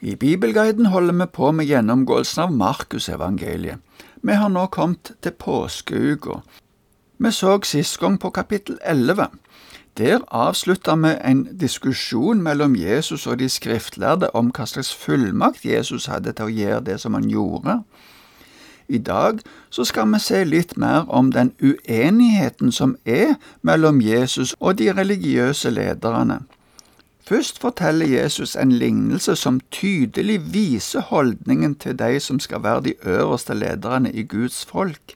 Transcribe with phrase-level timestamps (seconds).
[0.00, 3.78] I Bibelguiden holder vi på med gjennomgåelsen av Markusevangeliet.
[4.22, 6.36] Vi har nå kommet til påskeuka.
[7.18, 9.26] Vi så sist gang på kapittel 11.
[9.98, 16.06] Der avslutta vi en diskusjon mellom Jesus og de skriftlærde om hva slags fullmakt Jesus
[16.06, 17.80] hadde til å gjøre det som han gjorde.
[18.88, 24.54] I dag så skal vi se litt mer om den uenigheten som er mellom Jesus
[24.60, 26.44] og de religiøse lederne.
[27.28, 32.94] Først forteller Jesus en lignelse som tydelig viser holdningen til de som skal være de
[33.04, 35.12] øverste lederne i Guds folk.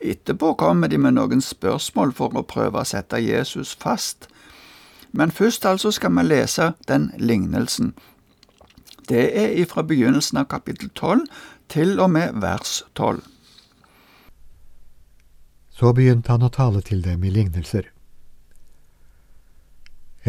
[0.00, 4.28] Etterpå kommer de med noen spørsmål for å prøve å sette Jesus fast.
[5.10, 7.94] Men først altså skal vi lese den lignelsen.
[9.08, 11.26] Det er ifra begynnelsen av kapittel 12
[11.74, 13.18] til og med vers 12.
[15.74, 17.95] Så begynte han å tale til dem i lignelser.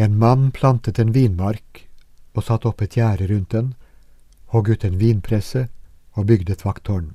[0.00, 1.80] En mann plantet en vinmark
[2.38, 3.72] og satte opp et gjerde rundt den,
[4.54, 5.64] hogg ut en vinpresse
[6.14, 7.08] og bygde et vakttårn.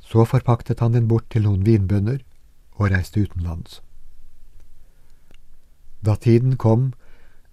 [0.00, 2.22] Så forpaktet han den bort til noen vinbønder
[2.78, 3.82] og reiste utenlands.
[6.00, 6.94] Da tiden kom,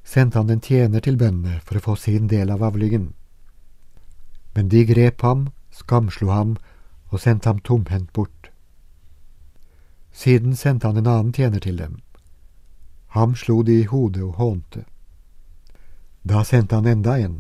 [0.07, 3.11] sendte han en tjener til bøndene for å få sin del av avlingen.
[4.55, 6.55] Men de grep ham, skamslo ham
[7.11, 8.51] og sendte ham tomhendt bort.
[10.15, 11.99] Siden sendte han en annen tjener til dem
[13.15, 14.83] Ham slo de i hodet og hånte.
[16.27, 17.37] Da sendte han enda en.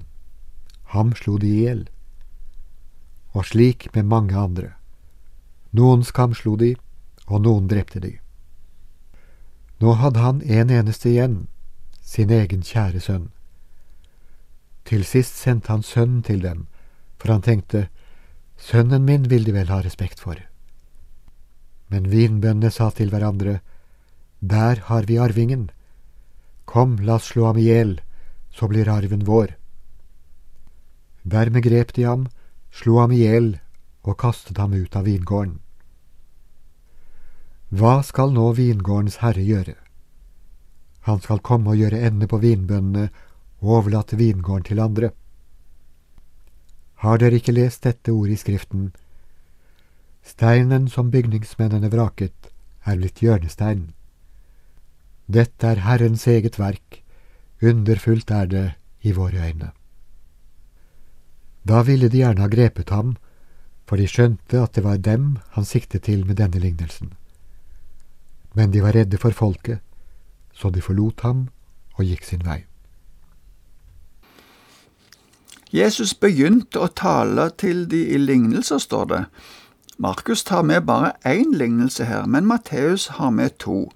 [0.95, 1.81] Ham slo de i hjel.
[3.35, 4.69] Og slik med mange andre.
[5.75, 6.77] Noen skamslo de,
[7.27, 8.13] og noen drepte de.
[9.83, 11.37] Nå hadde han en eneste igjen,
[11.99, 13.27] sin egen kjære sønn.
[14.87, 16.67] Til sist sendte han sønnen til dem,
[17.19, 17.89] for han tenkte,
[18.55, 20.39] sønnen min vil de vel ha respekt for.
[21.91, 23.59] Men vinbøndene sa til hverandre,
[24.47, 25.69] der har vi arvingen.
[26.65, 28.01] Kom, la oss slå ham i hjel,
[28.51, 29.55] så blir arven vår.
[31.23, 32.27] Dermed grep de ham,
[32.71, 33.55] slo ham i hjel
[34.05, 35.57] og kastet ham ut av vingården.
[37.73, 39.73] Hva skal nå vingårdens herre gjøre?
[41.09, 43.09] Han skal komme og gjøre ende på vinbøndene
[43.61, 45.09] og overlate vingården til andre.
[47.01, 48.93] Har dere ikke lest dette ordet i Skriften?
[50.25, 52.53] Steinen som bygningsmennene vraket,
[52.85, 53.94] er blitt hjørnesteinen.
[55.25, 57.01] Dette er Herrens eget verk,
[57.61, 58.65] underfullt er det
[59.01, 59.71] i våre øyne.
[61.65, 63.15] Da ville de gjerne ha grepet ham,
[63.85, 67.13] for de skjønte at det var dem han siktet til med denne lignelsen.
[68.53, 69.81] Men de var redde for folket,
[70.53, 71.47] så de forlot ham
[71.97, 72.63] og gikk sin vei.
[75.73, 79.23] Jesus begynte å tale til de i lignelser, står det.
[79.97, 83.89] Markus tar med bare én lignelse her, men Matteus har med to.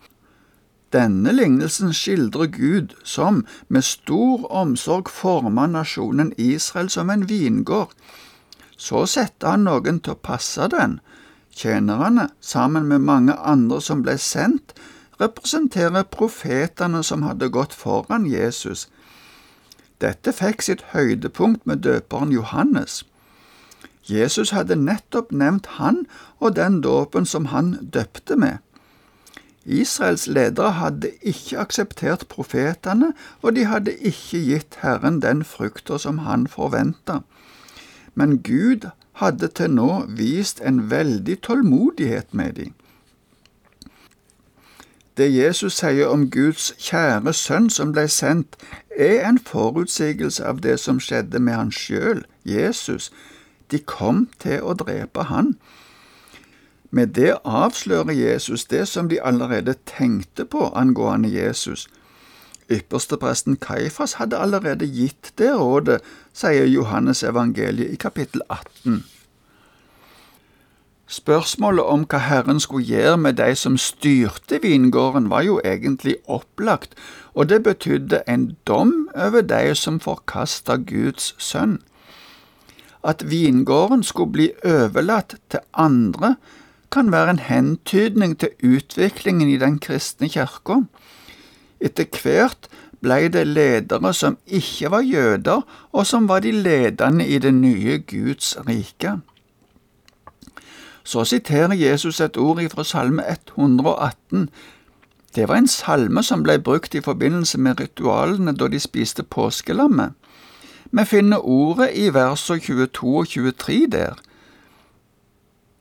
[0.94, 7.94] Denne lignelsen skildrer Gud som med stor omsorg former nasjonen Israel som en vingård.
[8.78, 11.00] Så setter han noen til å passe den.
[11.54, 14.74] Tjenerne, sammen med mange andre som ble sendt,
[15.20, 18.88] representerer profetene som hadde gått foran Jesus.
[20.02, 23.04] Dette fikk sitt høydepunkt med døperen Johannes.
[24.10, 26.06] Jesus hadde nettopp nevnt han
[26.40, 28.58] og den dåpen som han døpte med.
[29.69, 36.24] Israels ledere hadde ikke akseptert profetene, og de hadde ikke gitt Herren den frukta som
[36.25, 37.19] han forventa.
[38.16, 38.90] Men Gud
[39.22, 42.74] hadde til nå vist en veldig tålmodighet med dem.
[45.19, 48.56] Det Jesus sier om Guds kjære sønn som ble sendt,
[48.96, 53.12] er en forutsigelse av det som skjedde med han sjøl, Jesus.
[53.72, 55.57] De kom til å drepe han.
[56.92, 61.88] Med det avslører Jesus det som de allerede tenkte på angående Jesus.
[62.70, 66.02] Ypperstepresten Kaifas hadde allerede gitt det rådet,
[66.34, 69.04] sier Johannes evangeliet i kapittel 18.
[71.10, 76.94] Spørsmålet om hva Herren skulle gjøre med de som styrte vingården, var jo egentlig opplagt,
[77.34, 81.80] og det betydde en dom over de som forkasta Guds sønn.
[83.04, 86.36] At vingården skulle bli overlatt til andre,
[86.91, 90.81] kan være en hentydning til utviklingen i den kristne kirka.
[91.80, 92.69] Etter hvert
[93.01, 98.00] blei det ledere som ikke var jøder, og som var de ledende i det nye
[98.07, 99.19] Guds rike.
[101.03, 104.50] Så siterer Jesus et ord fra Salme 118.
[105.36, 110.13] Det var en salme som ble brukt i forbindelse med ritualene da de spiste påskelammet.
[110.91, 114.13] Vi finner ordet i versene 22 og 23 der.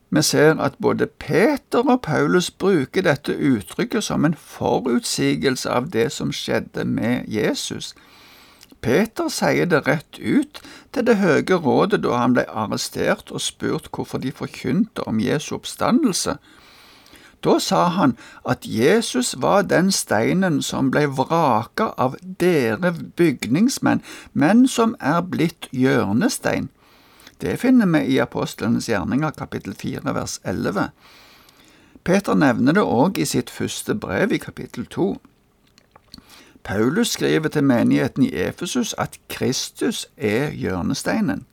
[0.09, 6.11] Vi ser at både Peter og Paulus bruker dette uttrykket som en forutsigelse av det
[6.11, 7.93] som skjedde med Jesus.
[8.81, 10.61] Peter sier det rett ut
[10.93, 15.55] til det høye rådet da han ble arrestert og spurt hvorfor de forkynte om Jesu
[15.59, 16.39] oppstandelse.
[17.43, 18.17] Da sa han
[18.47, 24.01] at Jesus var den steinen som ble vraka av dere bygningsmenn,
[24.33, 26.69] men som er blitt hjørnestein.
[27.41, 30.89] Det finner vi i Apostlenes gjerninger kapittel 4 vers 11.
[32.03, 35.13] Peter nevner det òg i sitt første brev i kapittel 2.
[36.67, 41.45] Paulus skriver til menigheten i Efesus at Kristus er hjørnesteinen.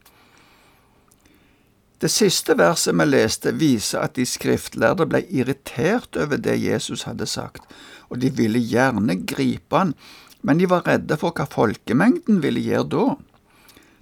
[2.02, 7.30] Det siste verset vi leste, viser at de skriftlærde ble irritert over det Jesus hadde
[7.30, 7.62] sagt,
[8.10, 9.94] og de ville gjerne gripe han,
[10.42, 13.08] men de var redde for hva folkemengden ville gjøre da.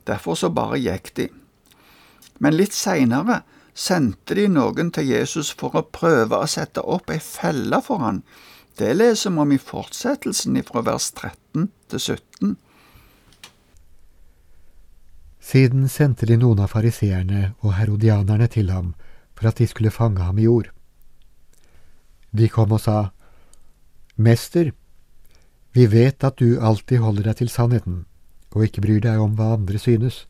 [0.08, 1.32] Derfor så bare gikk de.
[2.42, 3.42] Men litt seinere
[3.74, 8.22] sendte de noen til Jesus for å prøve å sette opp ei felle for han.
[8.78, 12.54] Det leser vi om i fortsettelsen fra vers 13 til 17.
[15.44, 18.94] Siden sendte de noen av fariseerne og herodianerne til ham
[19.36, 20.70] for at de skulle fange ham i ord.
[22.34, 23.10] De kom og sa,
[24.16, 24.72] Mester,
[25.74, 28.04] vi vet at du alltid holder deg til sannheten
[28.54, 30.24] og ikke bryr deg om hva andre synes,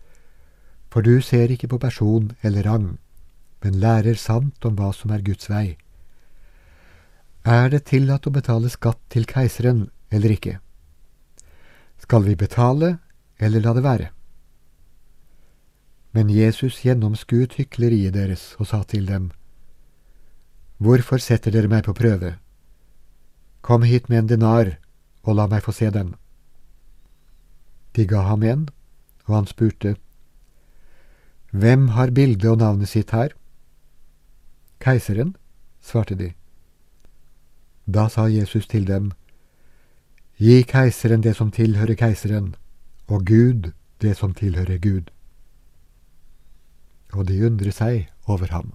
[0.94, 2.84] for du ser ikke på person eller rang,
[3.66, 5.74] men lærer sant om hva som er Guds vei.
[7.42, 10.60] Er det tillatt å betale skatt til keiseren eller ikke?
[11.98, 13.00] Skal vi betale
[13.42, 14.06] eller la det være?
[16.14, 19.32] Men Jesus gjennomskuet hykleriet deres og sa til dem,
[20.78, 22.36] Hvorfor setter dere meg på prøve?
[23.66, 24.76] Kom hit med en denar,
[25.26, 26.14] og la meg få se den.
[27.98, 28.66] De ga ham en,
[29.26, 29.96] og han spurte,
[31.54, 33.28] Hvem har bildet og navnet sitt her?
[34.82, 35.36] Keiseren,
[35.78, 36.32] svarte de.
[37.86, 39.12] Da sa Jesus til dem,
[40.34, 42.56] Gi keiseren det som tilhører keiseren,
[43.06, 43.70] og Gud
[44.02, 45.12] det som tilhører Gud.
[47.12, 48.74] Og de undrer seg over ham.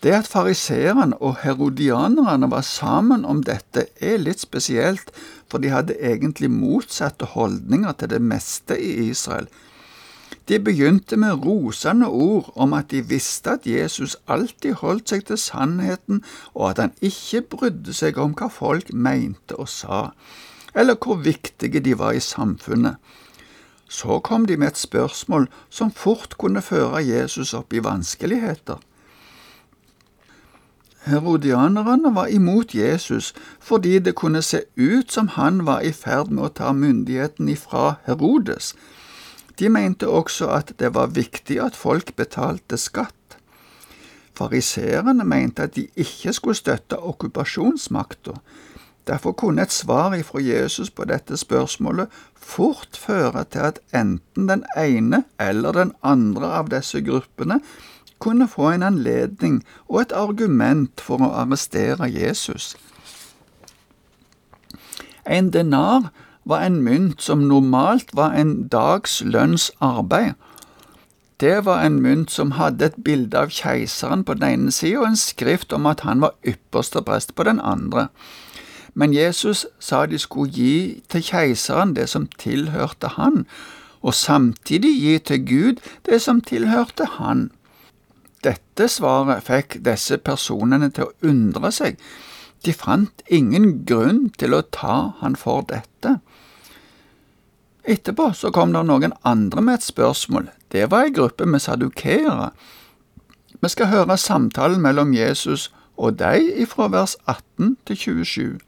[0.00, 5.10] Det at fariseerne og herodianerne var sammen om dette, er litt spesielt,
[5.50, 9.50] for de hadde egentlig motsatte holdninger til det meste i Israel.
[10.48, 15.38] De begynte med rosende ord om at de visste at Jesus alltid holdt seg til
[15.38, 16.24] sannheten,
[16.54, 20.02] og at han ikke brydde seg om hva folk mente og sa,
[20.74, 22.96] eller hvor viktige de var i samfunnet.
[23.90, 28.78] Så kom de med et spørsmål som fort kunne føre Jesus opp i vanskeligheter.
[31.04, 36.44] Herodianerne var imot Jesus fordi det kunne se ut som han var i ferd med
[36.44, 38.74] å ta myndigheten ifra Herodes.
[39.58, 43.36] De mente også at det var viktig at folk betalte skatt.
[44.36, 48.38] Fariseerne mente at de ikke skulle støtte okkupasjonsmakta.
[49.08, 54.64] Derfor kunne et svar ifra Jesus på dette spørsmålet fort føre til at enten den
[54.76, 57.60] ene eller den andre av disse gruppene
[58.20, 62.76] kunne få en anledning og et argument for å arrestere Jesus.
[65.26, 66.10] En denar
[66.44, 70.32] var en mynt som normalt var en dags lønns arbeid.
[71.40, 75.06] Det var en mynt som hadde et bilde av keiseren på den ene siden og
[75.08, 78.08] en skrift om at han var ypperste prest på den andre.
[78.94, 83.46] Men Jesus sa de skulle gi til keiseren det som tilhørte han,
[84.02, 87.50] og samtidig gi til Gud det som tilhørte han.
[88.44, 91.98] Dette svaret fikk disse personene til å undre seg.
[92.64, 96.18] De fant ingen grunn til å ta han for dette.
[97.84, 100.50] Etterpå så kom det noen andre med et spørsmål.
[100.72, 102.50] Det var ei gruppe med sadukeere.
[103.60, 108.58] Vi skal høre samtalen mellom Jesus og dem ifra vers 18 til 27.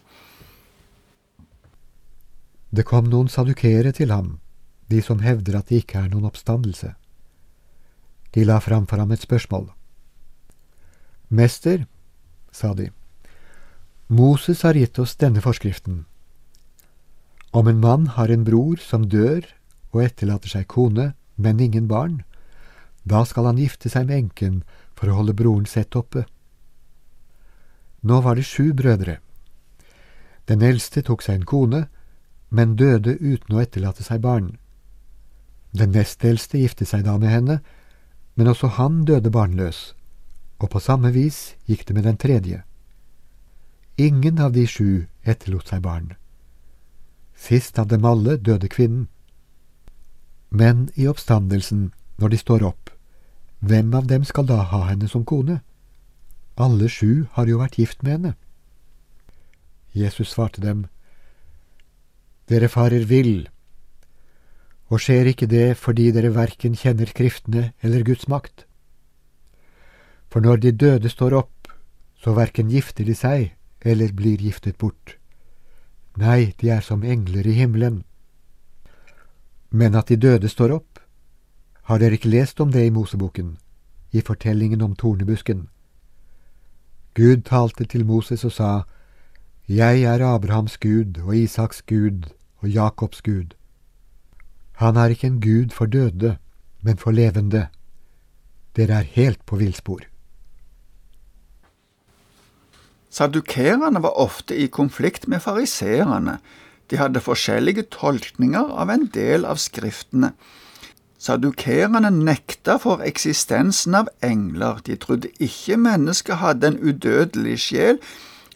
[2.73, 4.38] Det kom noen sadukeere til ham,
[4.88, 6.95] de som hevder at det ikke er noen oppstandelse.
[8.33, 9.69] De la fram for ham et spørsmål.
[11.29, 11.87] Mester,
[12.53, 12.91] sa de,
[14.09, 16.05] Moses har gitt oss denne forskriften.
[17.53, 19.45] Om en mann har en bror som dør
[19.93, 22.23] og etterlater seg kone, men ingen barn,
[23.05, 24.62] da skal han gifte seg med enken
[24.97, 26.25] for å holde broren sett oppe.
[28.03, 29.19] Nå var det sju brødre.
[30.49, 31.87] Den eldste tok seg en kone,
[32.51, 34.57] men døde uten å etterlate seg barn.
[35.73, 37.61] Den nest eldste giftet seg da med henne,
[38.35, 39.95] men også han døde barnløs,
[40.59, 42.62] og på samme vis gikk det med den tredje.
[43.99, 46.15] Ingen av de sju etterlot seg barn.
[47.37, 49.09] Sist av dem alle døde kvinnen.
[50.49, 52.91] Men i oppstandelsen, når de står opp,
[53.61, 55.61] hvem av dem skal da ha henne som kone?
[56.57, 58.35] Alle sju har jo vært gift med henne.
[59.93, 60.87] Jesus svarte dem,
[62.49, 63.49] Dere farer vill,
[64.92, 68.66] og skjer ikke det fordi dere verken kjenner Skriftene eller Guds makt?
[70.28, 71.68] For når de døde står opp,
[72.20, 75.16] så verken gifter de seg eller blir giftet bort.
[76.20, 78.02] Nei, de er som engler i himmelen.
[79.70, 81.00] Men at de døde står opp,
[81.88, 83.56] har dere ikke lest om det i Moseboken,
[84.12, 85.66] i fortellingen om tornebusken?
[87.16, 88.82] Gud talte til Moses og sa,
[89.68, 92.28] Jeg er Abrahams Gud og Isaks Gud
[92.61, 93.56] og Jakobs Gud.
[94.83, 96.37] Han er ikke en gud for døde,
[96.83, 97.69] men for levende.
[98.77, 100.01] Dere er helt på villspor.
[103.12, 106.39] Sadukerene var ofte i konflikt med fariseerne.
[106.91, 110.33] De hadde forskjellige tolkninger av en del av skriftene.
[111.23, 118.01] Sadukerene nekta for eksistensen av engler, de trodde ikke mennesket hadde en udødelig sjel,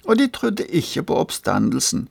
[0.08, 2.08] og de trodde ikke på oppstandelsen.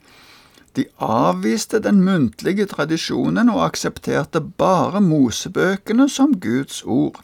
[0.76, 7.22] De avviste den muntlige tradisjonen og aksepterte bare Mosebøkene som Guds ord.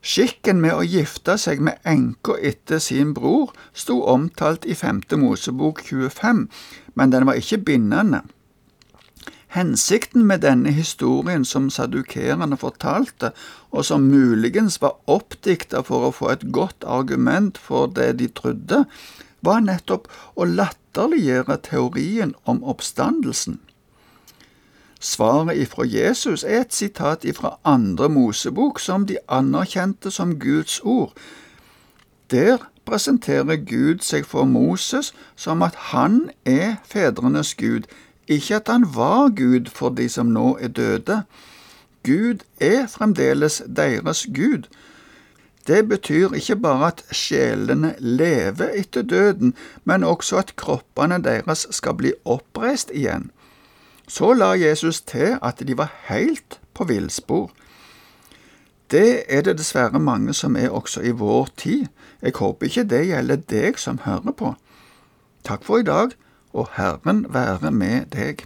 [0.00, 5.82] Skikken med å gifte seg med enka etter sin bror sto omtalt i femte Mosebok
[5.84, 6.46] 25,
[6.94, 8.22] men den var ikke bindende.
[9.50, 13.32] Hensikten med denne historien som sadukerene fortalte,
[13.74, 18.84] og som muligens var oppdikta for å få et godt argument for det de trodde,
[19.42, 23.60] var nettopp å latterliggjøre teorien om oppstandelsen.
[25.00, 31.14] Svaret ifra Jesus er et sitat ifra andre Mosebok som de anerkjente som Guds ord.
[32.30, 37.88] Der presenterer Gud seg for Moses som at han er fedrenes Gud,
[38.28, 41.22] ikke at han var Gud for de som nå er døde.
[42.04, 44.68] Gud er fremdeles deres Gud.
[45.66, 51.94] Det betyr ikke bare at sjelene lever etter døden, men også at kroppene deres skal
[51.94, 53.30] bli oppreist igjen.
[54.08, 57.50] Så la Jesus til at de var helt på villspor.
[58.90, 61.86] Det er det dessverre mange som er også i vår tid.
[62.22, 64.54] Jeg håper ikke det gjelder deg som hører på.
[65.44, 66.16] Takk for i dag,
[66.52, 68.42] og Herren være med deg.